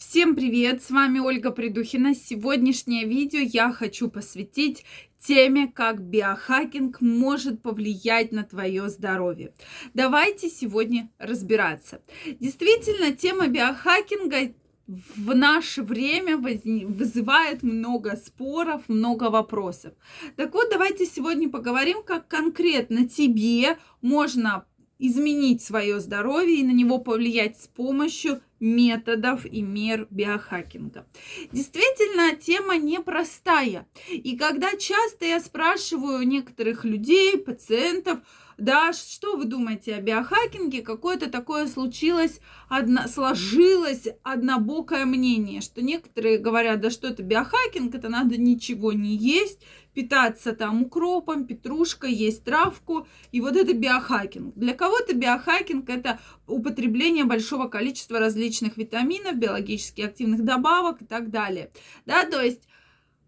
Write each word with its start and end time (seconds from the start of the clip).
Всем 0.00 0.34
привет! 0.34 0.82
С 0.82 0.90
вами 0.90 1.18
Ольга 1.18 1.50
Придухина. 1.50 2.14
Сегодняшнее 2.14 3.04
видео 3.04 3.40
я 3.40 3.70
хочу 3.70 4.08
посвятить 4.08 4.86
теме, 5.20 5.68
как 5.68 6.00
биохакинг 6.00 7.02
может 7.02 7.62
повлиять 7.62 8.32
на 8.32 8.42
твое 8.42 8.88
здоровье. 8.88 9.52
Давайте 9.92 10.48
сегодня 10.48 11.10
разбираться. 11.18 12.00
Действительно, 12.40 13.12
тема 13.12 13.48
биохакинга 13.48 14.54
в 14.86 15.34
наше 15.36 15.82
время 15.82 16.38
вызывает 16.38 17.62
много 17.62 18.16
споров, 18.16 18.88
много 18.88 19.24
вопросов. 19.24 19.92
Так 20.34 20.54
вот, 20.54 20.70
давайте 20.70 21.04
сегодня 21.04 21.50
поговорим, 21.50 22.02
как 22.02 22.26
конкретно 22.26 23.06
тебе 23.06 23.76
можно 24.00 24.64
изменить 24.98 25.62
свое 25.62 26.00
здоровье 26.00 26.60
и 26.60 26.64
на 26.64 26.72
него 26.72 26.98
повлиять 26.98 27.60
с 27.60 27.68
помощью 27.68 28.40
методов 28.60 29.44
и 29.46 29.62
мер 29.62 30.06
биохакинга. 30.10 31.06
Действительно, 31.50 32.36
тема 32.36 32.76
непростая. 32.76 33.88
И 34.08 34.36
когда 34.36 34.76
часто 34.76 35.24
я 35.24 35.40
спрашиваю 35.40 36.26
некоторых 36.26 36.84
людей, 36.84 37.36
пациентов, 37.38 38.20
да, 38.60 38.92
что 38.92 39.36
вы 39.36 39.46
думаете 39.46 39.94
о 39.94 40.00
биохакинге? 40.00 40.82
Какое-то 40.82 41.30
такое 41.30 41.66
случилось, 41.66 42.40
одно, 42.68 43.08
сложилось 43.08 44.08
однобокое 44.22 45.06
мнение, 45.06 45.60
что 45.60 45.82
некоторые 45.82 46.38
говорят, 46.38 46.80
да 46.80 46.90
что 46.90 47.08
это 47.08 47.22
биохакинг, 47.22 47.94
это 47.94 48.08
надо 48.08 48.36
ничего 48.36 48.92
не 48.92 49.16
есть, 49.16 49.60
питаться 49.94 50.52
там 50.52 50.82
укропом, 50.82 51.46
петрушкой, 51.46 52.12
есть 52.12 52.44
травку, 52.44 53.06
и 53.32 53.40
вот 53.40 53.56
это 53.56 53.72
биохакинг. 53.72 54.54
Для 54.54 54.74
кого-то 54.74 55.14
биохакинг– 55.14 55.88
это 55.88 56.20
употребление 56.46 57.24
большого 57.24 57.68
количества 57.68 58.18
различных 58.18 58.76
витаминов, 58.76 59.36
биологически 59.36 60.02
активных 60.02 60.44
добавок 60.44 61.02
и 61.02 61.04
так 61.04 61.30
далее. 61.30 61.72
Да, 62.06 62.24
то 62.24 62.40
есть 62.40 62.62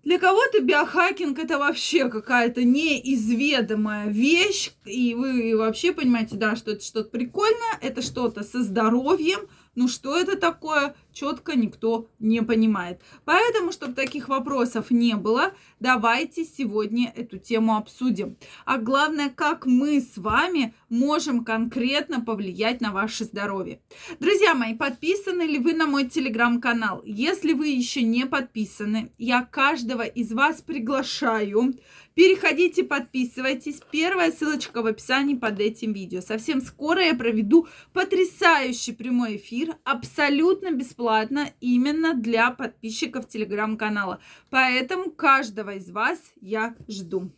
для 0.04 0.18
кого-то 0.18 0.60
биохакинг 0.60 1.38
это 1.38 1.58
вообще 1.58 2.08
какая-то 2.08 2.64
неизведомая 2.64 4.08
вещь, 4.08 4.72
и 4.84 5.14
вы 5.14 5.56
вообще 5.56 5.92
понимаете, 5.92 6.36
да, 6.36 6.56
что 6.56 6.72
это 6.72 6.84
что-то 6.84 7.10
прикольное, 7.10 7.78
это 7.80 8.02
что-то 8.02 8.42
со 8.42 8.62
здоровьем, 8.62 9.48
ну 9.74 9.88
что 9.88 10.18
это 10.18 10.36
такое, 10.36 10.94
четко 11.12 11.56
никто 11.56 12.08
не 12.18 12.42
понимает. 12.42 13.00
Поэтому, 13.24 13.72
чтобы 13.72 13.94
таких 13.94 14.28
вопросов 14.28 14.90
не 14.90 15.14
было, 15.16 15.52
давайте 15.80 16.44
сегодня 16.44 17.12
эту 17.14 17.38
тему 17.38 17.76
обсудим. 17.76 18.36
А 18.64 18.78
главное, 18.78 19.30
как 19.30 19.66
мы 19.66 20.00
с 20.00 20.16
вами 20.16 20.74
можем 20.88 21.44
конкретно 21.44 22.20
повлиять 22.20 22.80
на 22.80 22.92
ваше 22.92 23.24
здоровье. 23.24 23.80
Друзья 24.20 24.54
мои, 24.54 24.74
подписаны 24.74 25.42
ли 25.42 25.58
вы 25.58 25.74
на 25.74 25.86
мой 25.86 26.08
телеграм-канал? 26.08 27.02
Если 27.04 27.52
вы 27.52 27.68
еще 27.68 28.02
не 28.02 28.26
подписаны, 28.26 29.12
я 29.18 29.42
каждого 29.42 30.02
из 30.02 30.32
вас 30.32 30.60
приглашаю 30.60 31.74
Переходите, 32.14 32.84
подписывайтесь. 32.84 33.80
Первая 33.90 34.30
ссылочка 34.32 34.82
в 34.82 34.86
описании 34.86 35.34
под 35.34 35.60
этим 35.60 35.94
видео. 35.94 36.20
Совсем 36.20 36.60
скоро 36.60 37.02
я 37.02 37.14
проведу 37.14 37.68
потрясающий 37.94 38.92
прямой 38.92 39.36
эфир, 39.36 39.76
абсолютно 39.84 40.72
бесплатно, 40.72 41.01
именно 41.60 42.14
для 42.14 42.50
подписчиков 42.50 43.28
телеграм-канала. 43.28 44.20
Поэтому 44.50 45.10
каждого 45.10 45.74
из 45.74 45.90
вас 45.90 46.18
я 46.40 46.74
жду. 46.88 47.30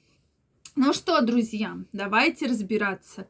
Ну 0.77 0.93
что, 0.93 1.21
друзья, 1.21 1.79
давайте 1.93 2.47
разбираться. 2.47 3.29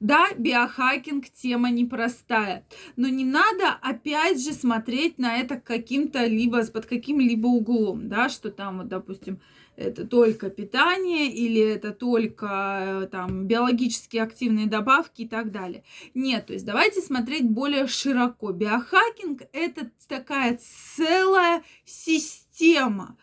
Да, 0.00 0.28
биохакинг 0.38 1.28
тема 1.28 1.70
непростая, 1.70 2.64
но 2.96 3.08
не 3.08 3.24
надо 3.26 3.68
опять 3.82 4.42
же 4.42 4.54
смотреть 4.54 5.18
на 5.18 5.36
это 5.36 5.60
каким-то 5.60 6.24
либо 6.24 6.64
под 6.64 6.86
каким-либо 6.86 7.48
углом, 7.48 8.08
да, 8.08 8.30
что 8.30 8.50
там 8.50 8.78
вот, 8.78 8.88
допустим, 8.88 9.40
это 9.76 10.06
только 10.06 10.48
питание 10.48 11.30
или 11.30 11.60
это 11.60 11.92
только 11.92 13.02
э, 13.04 13.08
там 13.08 13.46
биологически 13.46 14.16
активные 14.16 14.66
добавки 14.66 15.22
и 15.22 15.28
так 15.28 15.52
далее. 15.52 15.84
Нет, 16.14 16.46
то 16.46 16.54
есть 16.54 16.64
давайте 16.64 17.02
смотреть 17.02 17.44
более 17.44 17.88
широко. 17.88 18.52
Биохакинг 18.52 19.42
это 19.52 19.90
такая 20.08 20.58
целая 20.96 21.62
система, 21.84 23.18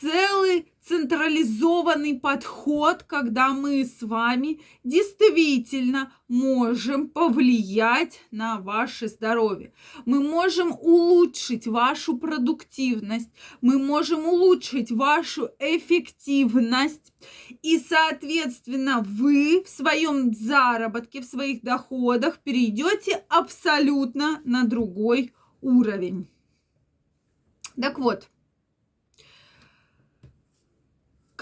целый 0.00 0.71
централизованный 0.92 2.20
подход, 2.20 3.02
когда 3.04 3.54
мы 3.54 3.86
с 3.86 4.02
вами 4.02 4.60
действительно 4.84 6.12
можем 6.28 7.08
повлиять 7.08 8.20
на 8.30 8.60
ваше 8.60 9.08
здоровье. 9.08 9.72
Мы 10.04 10.20
можем 10.20 10.72
улучшить 10.72 11.66
вашу 11.66 12.18
продуктивность, 12.18 13.30
мы 13.62 13.78
можем 13.78 14.26
улучшить 14.26 14.92
вашу 14.92 15.48
эффективность. 15.58 17.14
И, 17.62 17.78
соответственно, 17.78 19.02
вы 19.02 19.64
в 19.64 19.70
своем 19.70 20.34
заработке, 20.34 21.22
в 21.22 21.24
своих 21.24 21.62
доходах 21.62 22.38
перейдете 22.40 23.24
абсолютно 23.30 24.42
на 24.44 24.64
другой 24.64 25.32
уровень. 25.62 26.28
Так 27.80 27.98
вот, 27.98 28.28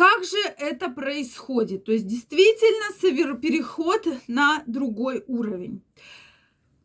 как 0.01 0.25
же 0.25 0.39
это 0.57 0.89
происходит? 0.89 1.85
То 1.85 1.93
есть 1.93 2.07
действительно 2.07 3.37
переход 3.37 4.07
на 4.29 4.63
другой 4.67 5.23
уровень. 5.27 5.83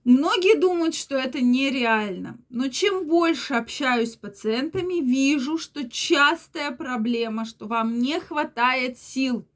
Многие 0.04 0.60
думают, 0.60 0.96
что 0.96 1.16
это 1.16 1.40
нереально, 1.40 2.38
но 2.50 2.68
чем 2.68 3.08
больше 3.08 3.54
общаюсь 3.54 4.12
с 4.12 4.16
пациентами, 4.18 5.02
вижу, 5.02 5.58
что 5.58 5.90
частая 5.90 6.72
проблема, 6.72 7.46
что 7.46 7.68
вам 7.68 8.00
не 8.00 8.20
хватает 8.20 9.00
сил, 9.00 9.48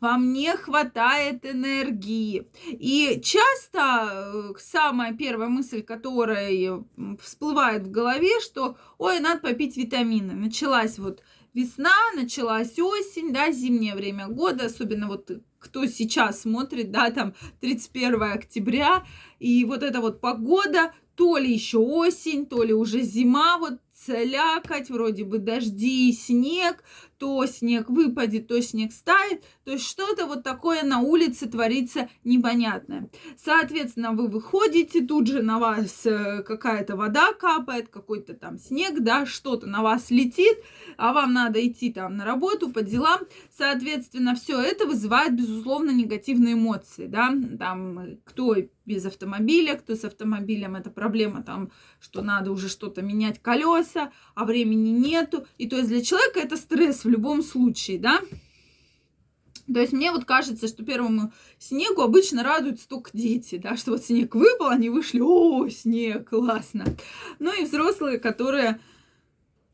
вам 0.00 0.34
не 0.34 0.54
хватает 0.54 1.46
энергии. 1.46 2.46
И 2.68 3.18
часто 3.24 4.10
э, 4.12 4.58
самая 4.58 5.14
первая 5.14 5.48
мысль, 5.48 5.82
которая 5.82 6.84
всплывает 7.20 7.84
в 7.84 7.90
голове, 7.90 8.40
что, 8.42 8.76
ой, 8.98 9.20
надо 9.20 9.40
попить 9.40 9.78
витамины. 9.78 10.34
Началась 10.34 10.98
вот 10.98 11.22
весна, 11.56 11.96
началась 12.14 12.78
осень, 12.78 13.32
да, 13.32 13.50
зимнее 13.50 13.94
время 13.94 14.28
года, 14.28 14.66
особенно 14.66 15.08
вот 15.08 15.30
кто 15.58 15.86
сейчас 15.86 16.42
смотрит, 16.42 16.92
да, 16.92 17.10
там 17.10 17.34
31 17.60 18.22
октября, 18.22 19.04
и 19.40 19.64
вот 19.64 19.82
эта 19.82 20.00
вот 20.00 20.20
погода, 20.20 20.92
то 21.16 21.38
ли 21.38 21.52
еще 21.52 21.78
осень, 21.78 22.44
то 22.44 22.62
ли 22.62 22.74
уже 22.74 23.00
зима, 23.00 23.56
вот 23.58 23.80
слякоть, 24.04 24.90
вроде 24.90 25.24
бы 25.24 25.38
дожди 25.38 26.10
и 26.10 26.12
снег, 26.12 26.84
то 27.18 27.46
снег 27.46 27.88
выпадет, 27.88 28.46
то 28.46 28.60
снег 28.60 28.92
стает, 28.92 29.42
то 29.64 29.72
есть 29.72 29.86
что-то 29.86 30.26
вот 30.26 30.42
такое 30.42 30.82
на 30.82 31.00
улице 31.00 31.48
творится 31.48 32.10
непонятное. 32.24 33.08
Соответственно, 33.42 34.12
вы 34.12 34.28
выходите, 34.28 35.02
тут 35.02 35.26
же 35.26 35.42
на 35.42 35.58
вас 35.58 36.04
э, 36.04 36.42
какая-то 36.42 36.96
вода 36.96 37.32
капает, 37.32 37.88
какой-то 37.88 38.34
там 38.34 38.58
снег, 38.58 39.00
да, 39.00 39.24
что-то 39.24 39.66
на 39.66 39.82
вас 39.82 40.10
летит, 40.10 40.58
а 40.98 41.12
вам 41.12 41.32
надо 41.32 41.66
идти 41.66 41.92
там 41.92 42.16
на 42.16 42.24
работу, 42.24 42.70
по 42.70 42.82
делам. 42.82 43.20
Соответственно, 43.56 44.34
все 44.34 44.60
это 44.60 44.86
вызывает, 44.86 45.34
безусловно, 45.34 45.90
негативные 45.90 46.54
эмоции, 46.54 47.06
да, 47.06 47.32
там 47.58 48.18
кто 48.24 48.56
без 48.86 49.04
автомобиля, 49.04 49.74
кто 49.74 49.94
с 49.94 50.04
автомобилем, 50.04 50.76
это 50.76 50.90
проблема 50.90 51.42
там, 51.42 51.70
что 52.00 52.22
надо 52.22 52.52
уже 52.52 52.68
что-то 52.68 53.02
менять 53.02 53.42
колеса, 53.42 54.12
а 54.34 54.44
времени 54.44 54.90
нету. 54.90 55.46
И 55.58 55.68
то 55.68 55.76
есть 55.76 55.88
для 55.88 56.02
человека 56.02 56.40
это 56.40 56.56
стресс 56.56 57.04
в 57.04 57.08
любом 57.08 57.42
случае, 57.42 57.98
да. 57.98 58.20
То 59.72 59.80
есть 59.80 59.92
мне 59.92 60.12
вот 60.12 60.24
кажется, 60.24 60.68
что 60.68 60.84
первому 60.84 61.32
снегу 61.58 62.02
обычно 62.02 62.44
радуются 62.44 62.88
только 62.88 63.10
дети, 63.12 63.58
да, 63.58 63.76
что 63.76 63.92
вот 63.92 64.04
снег 64.04 64.34
выпал, 64.36 64.68
они 64.68 64.88
вышли, 64.88 65.20
о, 65.20 65.68
снег, 65.68 66.28
классно. 66.28 66.84
Ну 67.40 67.52
и 67.52 67.64
взрослые, 67.64 68.20
которые 68.20 68.80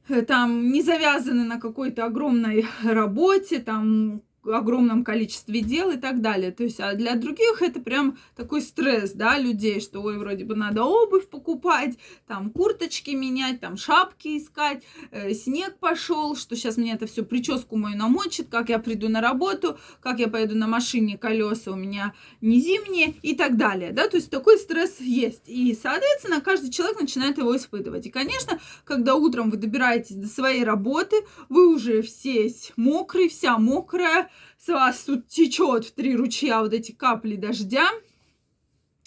э, 0.09 0.23
там 0.23 0.73
не 0.73 0.83
завязаны 0.83 1.45
на 1.45 1.61
какой-то 1.61 2.07
огромной 2.07 2.67
работе, 2.83 3.59
там 3.59 4.23
огромном 4.51 5.05
количестве 5.05 5.61
дел 5.61 5.91
и 5.91 5.97
так 5.97 6.21
далее. 6.21 6.51
То 6.51 6.65
есть, 6.65 6.81
а 6.81 6.95
для 6.95 7.15
других 7.15 7.63
это 7.63 7.81
прям 7.81 8.19
такой 8.35 8.61
стресс, 8.61 9.13
да, 9.13 9.39
людей, 9.39 9.81
что, 9.81 10.01
ой, 10.01 10.19
вроде 10.19 10.45
бы 10.45 10.57
надо 10.57 10.85
обувь 10.85 11.29
покупать, 11.29 11.97
там, 12.27 12.51
курточки 12.51 13.11
менять, 13.11 13.61
там, 13.61 13.77
шапки 13.77 14.39
искать, 14.39 14.83
э, 15.11 15.33
снег 15.35 15.79
пошел, 15.79 16.37
что 16.37 16.57
сейчас 16.57 16.77
мне 16.77 16.95
это 16.95 17.07
все 17.07 17.25
прическу 17.25 17.77
мою 17.77 17.97
намочит, 17.97 18.49
как 18.49 18.69
я 18.69 18.79
приду 18.79 19.09
на 19.09 19.21
работу, 19.21 19.79
как 20.01 20.19
я 20.19 20.29
поеду 20.29 20.57
на 20.57 20.67
машине, 20.67 21.17
колеса 21.17 21.71
у 21.71 21.77
меня 21.77 22.15
не 22.41 22.61
зимние 22.61 23.15
и 23.23 23.35
так 23.35 23.57
далее, 23.57 23.93
да, 23.93 24.09
то 24.09 24.17
есть 24.17 24.31
такой 24.31 24.59
стресс 24.59 25.01
есть. 25.01 25.49
И, 25.49 25.77
соответственно, 25.81 26.41
каждый 26.41 26.71
человек 26.71 27.01
начинает 27.01 27.39
его 27.39 27.57
испытывать. 27.57 28.07
И, 28.07 28.11
конечно, 28.11 28.61
когда 28.85 29.15
утром 29.15 29.51
вы 29.51 29.57
добираетесь 29.57 30.17
до 30.17 30.27
своей 30.27 30.65
работы, 30.65 31.17
вы 31.49 31.73
уже 31.73 32.03
все 32.03 32.43
мокрый, 32.77 33.29
вся 33.29 33.59
мокрая, 33.59 34.29
с 34.59 34.69
вас 34.69 35.05
тут 35.05 35.29
течет 35.29 35.85
в 35.85 35.93
три 35.93 36.17
ручья 36.17 36.63
вот 36.63 36.73
эти 36.73 36.93
капли 36.93 37.37
дождя. 37.37 37.89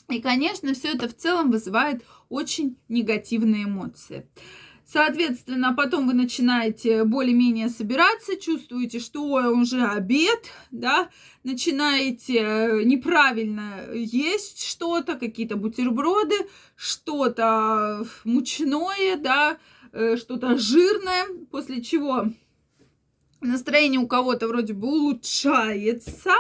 И, 0.10 0.22
конечно, 0.22 0.74
все 0.74 0.90
это 0.90 1.08
в 1.08 1.16
целом 1.16 1.52
вызывает 1.52 2.04
очень 2.30 2.78
негативные 2.90 3.64
эмоции. 3.64 4.28
Соответственно, 4.88 5.74
потом 5.74 6.06
вы 6.06 6.14
начинаете 6.14 7.06
более-менее 7.06 7.70
собираться, 7.70 8.40
чувствуете, 8.40 9.00
что 9.00 9.24
уже 9.52 9.84
обед, 9.84 10.52
да, 10.70 11.10
начинаете 11.44 12.38
э, 12.38 12.84
неправильно 12.84 13.88
есть 13.94 14.64
что-то, 14.64 15.16
какие-то 15.16 15.56
бутерброды, 15.56 16.36
что-то 16.76 18.06
мучное, 18.26 19.18
да, 19.18 19.58
э, 19.92 20.18
что-то 20.18 20.56
жирное, 20.56 21.26
после 21.50 21.82
чего 21.82 22.28
настроение 23.42 24.00
у 24.00 24.08
кого-то 24.08 24.48
вроде 24.48 24.74
бы 24.74 24.88
улучшается, 24.88 26.34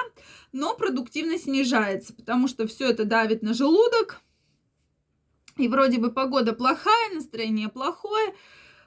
но 0.51 0.75
продуктивность 0.75 1.43
снижается, 1.43 2.13
потому 2.13 2.47
что 2.47 2.67
все 2.67 2.89
это 2.89 3.05
давит 3.05 3.41
на 3.41 3.53
желудок, 3.53 4.21
и 5.57 5.67
вроде 5.67 5.99
бы 5.99 6.11
погода 6.11 6.53
плохая, 6.53 7.13
настроение 7.13 7.69
плохое, 7.69 8.33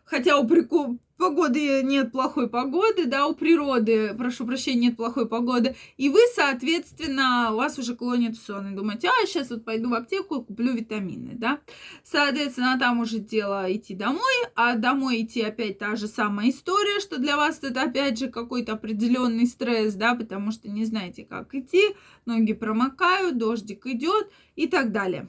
хотя 0.09 0.39
у 0.39 0.47
прику... 0.47 0.99
погоды 1.17 1.83
нет 1.83 2.13
плохой 2.13 2.49
погоды, 2.49 3.07
да, 3.07 3.27
у 3.27 3.35
природы, 3.35 4.15
прошу 4.15 4.47
прощения, 4.47 4.89
нет 4.89 4.97
плохой 4.97 5.29
погоды, 5.29 5.75
и 5.97 6.09
вы, 6.09 6.21
соответственно, 6.35 7.51
у 7.53 7.57
вас 7.57 7.79
уже 7.79 7.97
клонит 7.97 8.37
в 8.37 8.45
сон, 8.45 8.73
и 8.73 8.77
думаете, 8.77 9.09
а, 9.09 9.27
сейчас 9.27 9.51
вот 9.51 9.65
пойду 9.65 9.91
в 9.91 9.95
аптеку, 9.95 10.43
куплю 10.43 10.73
витамины, 10.73 11.35
да, 11.35 11.61
соответственно, 12.05 12.79
там 12.79 13.01
уже 13.01 13.19
дело 13.19 13.67
идти 13.69 13.95
домой, 13.95 14.37
а 14.55 14.77
домой 14.77 15.23
идти 15.23 15.43
опять 15.43 15.79
та 15.79 15.97
же 15.97 16.07
самая 16.07 16.51
история, 16.51 17.01
что 17.01 17.19
для 17.19 17.37
вас 17.37 17.59
это 17.63 17.83
опять 17.83 18.19
же 18.19 18.29
какой-то 18.29 18.73
определенный 18.73 19.47
стресс, 19.47 19.95
да, 19.95 20.15
потому 20.15 20.53
что 20.53 20.71
не 20.71 20.85
знаете, 20.85 21.25
как 21.25 21.55
идти, 21.55 21.97
ноги 22.27 22.53
промокают, 22.53 23.39
дождик 23.39 23.87
идет 23.87 24.31
и 24.55 24.69
так 24.69 24.93
далее. 24.93 25.29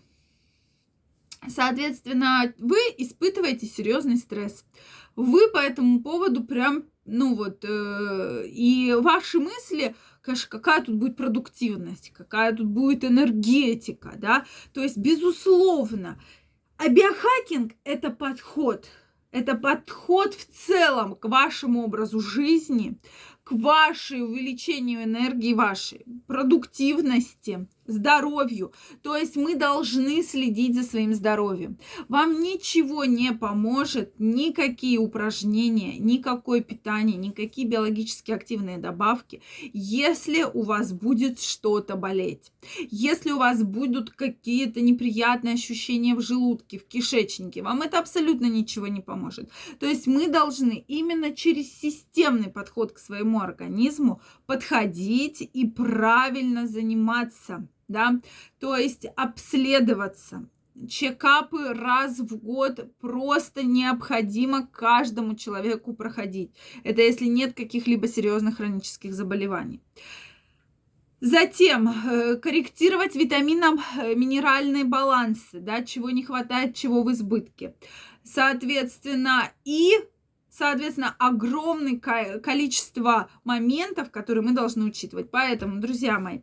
Соответственно, 1.47 2.53
вы 2.57 2.77
испытываете 2.97 3.65
серьезный 3.65 4.17
стресс. 4.17 4.65
Вы 5.15 5.49
по 5.49 5.57
этому 5.57 6.01
поводу 6.01 6.43
прям, 6.43 6.85
ну 7.05 7.35
вот, 7.35 7.65
э, 7.67 8.45
и 8.47 8.93
ваши 8.93 9.39
мысли, 9.39 9.95
конечно, 10.21 10.49
какая 10.49 10.83
тут 10.83 10.95
будет 10.95 11.17
продуктивность, 11.17 12.11
какая 12.11 12.55
тут 12.55 12.67
будет 12.67 13.03
энергетика, 13.03 14.13
да, 14.17 14.45
то 14.73 14.81
есть, 14.81 14.97
безусловно, 14.97 16.21
а 16.77 16.87
биохакинг– 16.87 17.73
это 17.83 18.11
подход, 18.11 18.87
это 19.31 19.55
подход 19.55 20.33
в 20.33 20.45
целом 20.45 21.15
к 21.15 21.25
вашему 21.27 21.83
образу 21.83 22.21
жизни, 22.21 22.97
к 23.43 23.51
вашей 23.51 24.23
увеличению 24.23 25.03
энергии 25.03 25.53
вашей, 25.53 26.05
продуктивности, 26.27 27.67
здоровью. 27.89 28.73
То 29.01 29.15
есть 29.15 29.35
мы 29.35 29.55
должны 29.55 30.23
следить 30.23 30.75
за 30.75 30.83
своим 30.83 31.13
здоровьем. 31.13 31.77
Вам 32.07 32.41
ничего 32.41 33.05
не 33.05 33.31
поможет, 33.33 34.13
никакие 34.19 34.97
упражнения, 34.99 35.97
никакое 35.97 36.61
питание, 36.61 37.17
никакие 37.17 37.67
биологически 37.67 38.31
активные 38.31 38.77
добавки, 38.77 39.41
если 39.73 40.43
у 40.43 40.63
вас 40.63 40.93
будет 40.93 41.39
что-то 41.39 41.95
болеть. 41.95 42.51
Если 42.91 43.31
у 43.31 43.37
вас 43.37 43.63
будут 43.63 44.11
какие-то 44.11 44.81
неприятные 44.81 45.55
ощущения 45.55 46.15
в 46.15 46.21
желудке, 46.21 46.77
в 46.77 46.85
кишечнике, 46.85 47.61
вам 47.61 47.81
это 47.81 47.99
абсолютно 47.99 48.45
ничего 48.45 48.87
не 48.87 49.01
поможет. 49.01 49.49
То 49.79 49.85
есть 49.85 50.07
мы 50.07 50.27
должны 50.27 50.83
именно 50.87 51.35
через 51.35 51.73
системный 51.73 52.49
подход 52.49 52.93
к 52.93 52.99
своему 52.99 53.39
организму 53.39 54.21
подходить 54.45 55.49
и 55.53 55.65
правильно 55.65 56.67
заниматься 56.67 57.67
да, 57.89 58.19
то 58.59 58.77
есть 58.77 59.05
обследоваться. 59.17 60.47
Чекапы 60.87 61.73
раз 61.73 62.19
в 62.19 62.37
год 62.37 62.89
просто 63.01 63.63
необходимо 63.63 64.65
каждому 64.65 65.35
человеку 65.35 65.93
проходить. 65.93 66.51
Это 66.85 67.01
если 67.01 67.25
нет 67.25 67.53
каких-либо 67.53 68.07
серьезных 68.07 68.57
хронических 68.57 69.13
заболеваний. 69.13 69.81
Затем 71.19 71.89
э, 71.89 72.37
корректировать 72.37 73.13
витамином 73.15 73.81
э, 73.97 74.15
минеральные 74.15 74.85
балансы, 74.85 75.59
да, 75.59 75.83
чего 75.83 76.11
не 76.11 76.23
хватает, 76.23 76.75
чего 76.75 77.03
в 77.03 77.11
избытке. 77.11 77.75
Соответственно, 78.23 79.51
и 79.65 79.95
соответственно, 80.49 81.15
огромное 81.19 81.97
количество 81.97 83.29
моментов, 83.43 84.11
которые 84.11 84.43
мы 84.43 84.51
должны 84.51 84.85
учитывать. 84.85 85.31
Поэтому, 85.31 85.79
друзья 85.79 86.19
мои, 86.19 86.39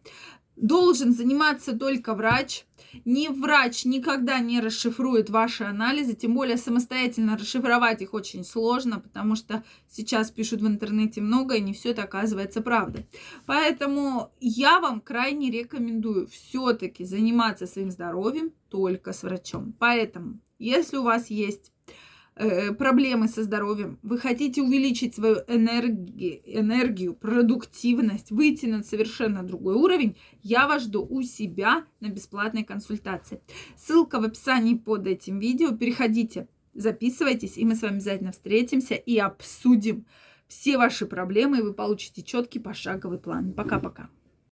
должен 0.56 1.12
заниматься 1.12 1.76
только 1.76 2.14
врач. 2.14 2.64
Ни 3.04 3.28
врач 3.28 3.84
никогда 3.84 4.38
не 4.40 4.60
расшифрует 4.60 5.28
ваши 5.28 5.64
анализы, 5.64 6.14
тем 6.14 6.34
более 6.34 6.56
самостоятельно 6.56 7.36
расшифровать 7.36 8.02
их 8.02 8.14
очень 8.14 8.44
сложно, 8.44 9.00
потому 9.00 9.36
что 9.36 9.62
сейчас 9.88 10.30
пишут 10.30 10.62
в 10.62 10.66
интернете 10.66 11.20
много, 11.20 11.56
и 11.56 11.60
не 11.60 11.74
все 11.74 11.90
это 11.90 12.04
оказывается 12.04 12.62
правдой. 12.62 13.06
Поэтому 13.44 14.32
я 14.40 14.80
вам 14.80 15.00
крайне 15.00 15.50
рекомендую 15.50 16.26
все-таки 16.28 17.04
заниматься 17.04 17.66
своим 17.66 17.90
здоровьем 17.90 18.52
только 18.70 19.12
с 19.12 19.22
врачом. 19.22 19.74
Поэтому, 19.78 20.40
если 20.58 20.96
у 20.96 21.02
вас 21.02 21.28
есть 21.28 21.72
проблемы 22.78 23.28
со 23.28 23.42
здоровьем, 23.42 23.98
вы 24.02 24.18
хотите 24.18 24.62
увеличить 24.62 25.14
свою 25.14 25.36
энергию, 25.48 26.40
энергию, 26.44 27.14
продуктивность, 27.14 28.30
выйти 28.30 28.66
на 28.66 28.82
совершенно 28.82 29.42
другой 29.42 29.74
уровень, 29.74 30.16
я 30.42 30.68
вас 30.68 30.82
жду 30.82 31.06
у 31.08 31.22
себя 31.22 31.84
на 32.00 32.08
бесплатной 32.08 32.64
консультации. 32.64 33.40
Ссылка 33.76 34.20
в 34.20 34.24
описании 34.24 34.74
под 34.74 35.06
этим 35.06 35.38
видео. 35.38 35.72
Переходите, 35.72 36.48
записывайтесь, 36.74 37.56
и 37.56 37.64
мы 37.64 37.74
с 37.74 37.82
вами 37.82 37.94
обязательно 37.94 38.32
встретимся 38.32 38.94
и 38.94 39.16
обсудим 39.16 40.04
все 40.46 40.76
ваши 40.76 41.06
проблемы, 41.06 41.58
и 41.58 41.62
вы 41.62 41.72
получите 41.72 42.22
четкий 42.22 42.58
пошаговый 42.58 43.18
план. 43.18 43.52
Пока-пока. 43.52 44.10